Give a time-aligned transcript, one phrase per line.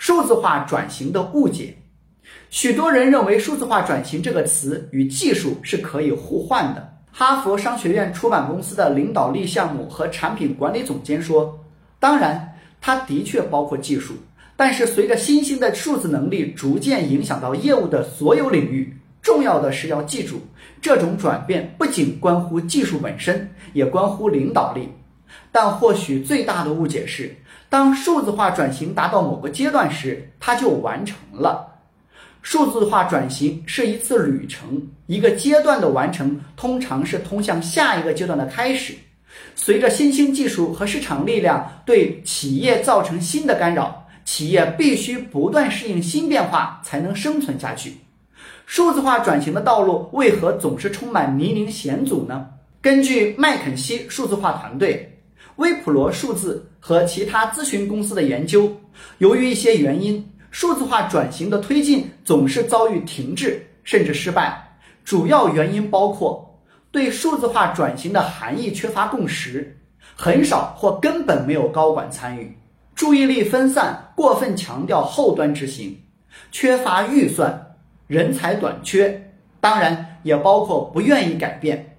[0.00, 1.76] 数字化转型的误解。
[2.48, 6.90] 许多人认为数字化转型这个词与技术是可以互换的。
[7.12, 11.54] 哈佛商学院出版公司的领导力项目和产品管理总监说
[12.00, 12.50] ：“当然，
[12.80, 14.14] 它的确包括技术，
[14.56, 20.40] 但是随着新兴的数字能力逐渐影响到业务的所有领域，重要的是要记住，
[20.80, 24.88] 这种转变不仅关乎技术本身，也关乎领导力。
[25.52, 27.34] 但或许最大的误解是，
[27.68, 31.66] 当数字化转型达到某个阶段时，它就完成了。”
[32.42, 38.94] 数字化转型是一次旅程，一个阶段的完成通常是通向下一个阶段的开始。
[39.54, 47.94] 随着新兴技术和市场力量对企业造成新的干扰，企业必须不断适应新变化，才能生存下去。
[48.64, 52.46] 数字化转型的道路为何总是充满泥泞险阻呢？
[52.80, 55.09] 根据麦肯锡数字化团队、
[55.60, 58.74] 微普罗数字和其他咨询公司的研究，
[59.18, 60.26] 由于一些原因。
[60.50, 66.58] 数字化转型的推进总是遭遇停滞甚至失败，主要原因包括
[66.90, 69.78] 对数字化转型的含义缺乏共识，
[70.16, 72.58] 很少或根本没有高管参与，
[72.96, 75.96] 注意力分散，过分强调后端执行，
[76.50, 77.76] 缺乏预算，
[78.08, 81.89] 人才短缺，当然也包括不愿意改变。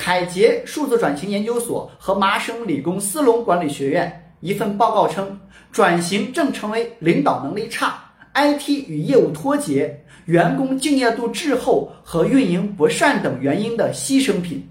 [0.00, 4.32] 凯捷数字转型研究所和麻省理工斯隆管理学院。
[4.40, 5.38] 一份报告称，
[5.70, 14.66] 转型正成为领导能力差、IT 与业务脱节、员工敬业度滞后和运营不善等原因的牺牲品。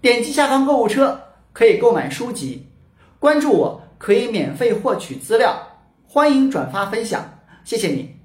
[0.00, 1.20] 点击下方购物车
[1.52, 2.66] 可以购买书籍，
[3.18, 5.54] 关注我可以免费获取资料，
[6.06, 7.22] 欢迎转发分享，
[7.64, 8.16] 谢谢你。